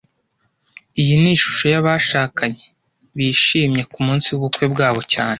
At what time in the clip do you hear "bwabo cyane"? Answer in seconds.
4.73-5.29